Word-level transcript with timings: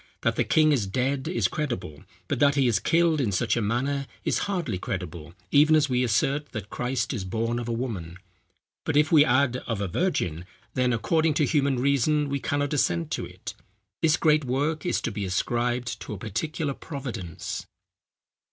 That 0.23 0.35
the 0.35 0.43
king 0.43 0.71
is 0.71 0.87
dead, 0.87 1.27
is 1.27 1.47
credible; 1.47 2.01
but 2.27 2.39
that 2.39 2.55
he 2.55 2.67
is 2.67 2.79
killed 2.79 3.21
in 3.21 3.31
such 3.31 3.55
a 3.55 3.61
manner 3.61 4.07
is 4.25 4.39
hardly 4.49 4.79
credible: 4.79 5.35
even 5.51 5.75
as 5.75 5.89
we 5.89 6.03
assert 6.03 6.53
that 6.53 6.71
Christ 6.71 7.13
is 7.13 7.23
born 7.23 7.59
of 7.59 7.67
a 7.67 7.71
woman; 7.71 8.17
but 8.83 8.97
if 8.97 9.11
we 9.11 9.23
add 9.23 9.57
of 9.67 9.79
a 9.79 9.87
virgin; 9.87 10.45
then, 10.73 10.91
according 10.91 11.35
to 11.35 11.45
human 11.45 11.77
reason, 11.77 12.29
we 12.29 12.39
cannot 12.39 12.73
assent 12.73 13.11
to 13.11 13.27
it. 13.27 13.53
This 14.01 14.17
great 14.17 14.43
work 14.43 14.87
is 14.87 15.01
to 15.01 15.11
be 15.11 15.23
ascribed 15.23 15.99
to 15.99 16.13
a 16.13 16.17
particular 16.17 16.73
providence." 16.73 17.67